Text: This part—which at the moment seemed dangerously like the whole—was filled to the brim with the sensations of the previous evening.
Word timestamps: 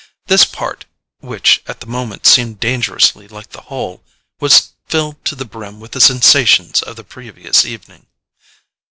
This 0.25 0.45
part—which 0.45 1.61
at 1.67 1.79
the 1.79 1.85
moment 1.85 2.25
seemed 2.25 2.59
dangerously 2.59 3.27
like 3.27 3.51
the 3.51 3.61
whole—was 3.61 4.71
filled 4.87 5.23
to 5.25 5.35
the 5.35 5.45
brim 5.45 5.79
with 5.79 5.91
the 5.91 6.01
sensations 6.01 6.81
of 6.81 6.95
the 6.95 7.03
previous 7.03 7.65
evening. 7.65 8.07